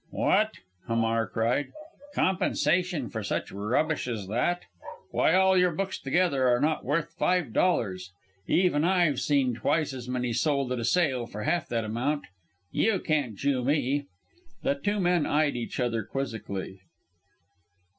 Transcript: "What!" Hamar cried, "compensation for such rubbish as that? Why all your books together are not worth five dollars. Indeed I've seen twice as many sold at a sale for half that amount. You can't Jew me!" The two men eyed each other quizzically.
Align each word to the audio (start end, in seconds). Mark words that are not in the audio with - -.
"What!" 0.09 0.53
Hamar 0.87 1.27
cried, 1.29 1.73
"compensation 2.15 3.07
for 3.07 3.21
such 3.21 3.51
rubbish 3.51 4.07
as 4.07 4.25
that? 4.29 4.63
Why 5.11 5.35
all 5.35 5.55
your 5.55 5.69
books 5.69 5.99
together 5.99 6.47
are 6.47 6.59
not 6.59 6.83
worth 6.83 7.13
five 7.13 7.53
dollars. 7.53 8.11
Indeed 8.47 8.83
I've 8.83 9.19
seen 9.21 9.53
twice 9.53 9.93
as 9.93 10.09
many 10.09 10.33
sold 10.33 10.71
at 10.71 10.79
a 10.79 10.85
sale 10.85 11.27
for 11.27 11.43
half 11.43 11.67
that 11.69 11.83
amount. 11.85 12.25
You 12.71 12.97
can't 12.99 13.35
Jew 13.35 13.63
me!" 13.63 14.07
The 14.63 14.73
two 14.73 14.99
men 14.99 15.27
eyed 15.27 15.55
each 15.55 15.79
other 15.79 16.01
quizzically. 16.03 16.79